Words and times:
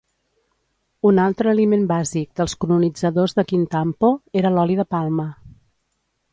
Un 1.09 1.19
altre 1.23 1.51
aliment 1.51 1.83
bàsic 1.91 2.33
dels 2.41 2.57
colonitzadors 2.65 3.37
de 3.41 3.47
Kintampo 3.53 4.13
era 4.43 4.55
l'oli 4.57 4.81
de 4.83 4.91
palma. 4.99 5.31